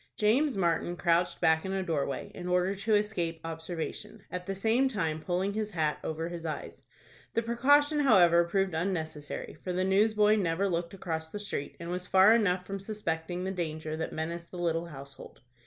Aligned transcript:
James 0.17 0.57
Martin 0.57 0.97
crouched 0.97 1.39
back 1.41 1.63
in 1.63 1.73
a 1.73 1.83
door 1.83 2.07
way, 2.07 2.31
in 2.33 2.47
order 2.47 2.73
to 2.73 2.95
escape 2.95 3.39
observation, 3.45 4.23
at 4.31 4.47
the 4.47 4.55
same 4.55 4.87
time 4.87 5.21
pulling 5.21 5.53
his 5.53 5.69
hat 5.69 5.99
over 6.03 6.27
his 6.27 6.43
eyes. 6.43 6.81
The 7.35 7.43
precaution, 7.43 7.99
however, 7.99 8.43
proved 8.45 8.73
unnecessary, 8.73 9.59
for 9.63 9.71
the 9.71 9.83
newsboy 9.85 10.37
never 10.37 10.67
looked 10.67 10.95
across 10.95 11.29
the 11.29 11.37
street, 11.37 11.77
and 11.79 11.91
was 11.91 12.07
far 12.07 12.33
enough 12.33 12.65
from 12.65 12.79
suspecting 12.79 13.43
the 13.43 13.51
danger 13.51 13.95
that 13.95 14.11
menaced 14.11 14.49
the 14.49 14.57
little 14.57 14.87
household. 14.87 15.41